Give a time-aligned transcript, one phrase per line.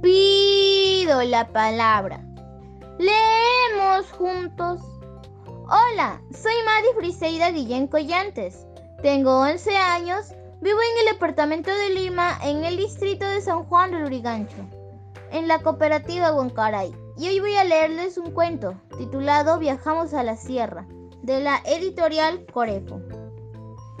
[0.00, 2.24] pido la palabra.
[2.98, 4.80] Leemos juntos.
[5.64, 8.66] Hola, soy Madi Friseida Guillén Collantes.
[9.02, 13.92] Tengo 11 años, vivo en el departamento de Lima, en el distrito de San Juan
[13.92, 14.56] del Urigancho,
[15.30, 16.94] en la cooperativa Huancaray.
[17.16, 20.86] Y hoy voy a leerles un cuento titulado Viajamos a la Sierra,
[21.22, 23.00] de la editorial Corepo.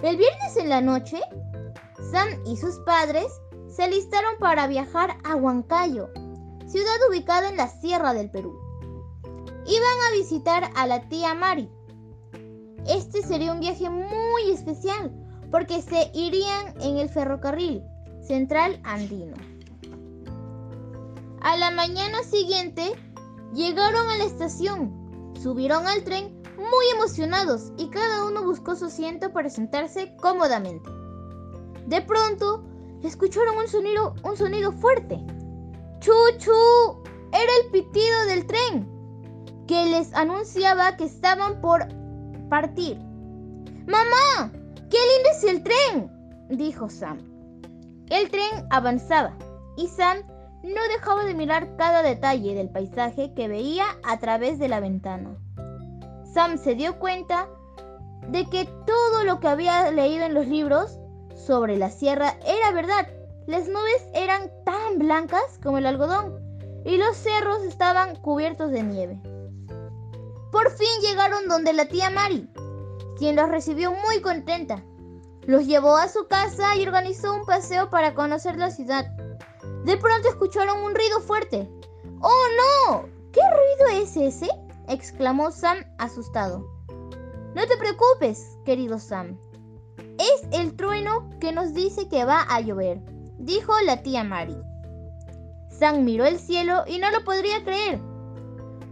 [0.02, 1.20] El viernes en la noche,
[2.10, 3.26] Sam y sus padres
[3.68, 6.10] se alistaron para viajar a Huancayo,
[6.66, 8.58] ciudad ubicada en la Sierra del Perú.
[9.66, 11.70] Iban a visitar a la tía Mari.
[12.86, 15.12] Este sería un viaje muy especial
[15.50, 17.82] porque se irían en el ferrocarril
[18.26, 19.36] central andino.
[21.40, 22.92] A la mañana siguiente
[23.54, 29.32] llegaron a la estación, subieron al tren muy emocionados y cada uno buscó su asiento
[29.32, 30.90] para sentarse cómodamente.
[31.86, 32.64] De pronto
[33.02, 35.18] escucharon un sonido, un sonido fuerte.
[36.00, 36.12] ¡Chu,
[37.32, 38.88] Era el pitido del tren
[39.66, 41.86] que les anunciaba que estaban por
[42.48, 42.98] partir.
[43.86, 44.50] ¡Mamá!
[44.90, 46.10] ¡Qué lindo es el tren!
[46.50, 47.18] dijo Sam.
[48.08, 49.36] El tren avanzaba
[49.76, 50.18] y Sam
[50.62, 55.36] no dejaba de mirar cada detalle del paisaje que veía a través de la ventana.
[56.32, 57.48] Sam se dio cuenta
[58.28, 60.97] de que todo lo que había leído en los libros
[61.48, 63.08] sobre la sierra era verdad.
[63.46, 66.38] Las nubes eran tan blancas como el algodón
[66.84, 69.18] y los cerros estaban cubiertos de nieve.
[70.52, 72.50] Por fin llegaron donde la tía Mari,
[73.16, 74.84] quien los recibió muy contenta.
[75.46, 79.06] Los llevó a su casa y organizó un paseo para conocer la ciudad.
[79.86, 81.66] De pronto escucharon un ruido fuerte.
[82.20, 82.44] ¡Oh
[82.90, 83.08] no!
[83.32, 84.50] ¿Qué ruido es ese?
[84.86, 86.70] exclamó Sam asustado.
[87.54, 89.38] No te preocupes, querido Sam.
[90.50, 93.00] Es el trueno que nos dice que va a llover,
[93.38, 94.56] dijo la tía Mari.
[95.68, 98.00] Sam miró el cielo y no lo podría creer.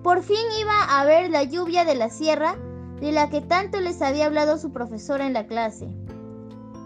[0.02, 2.56] Por fin iba a ver la lluvia de la sierra
[3.00, 5.88] de la que tanto les había hablado su profesora en la clase.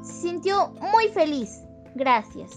[0.02, 1.62] Se sintió muy feliz.
[1.94, 2.50] Gracias.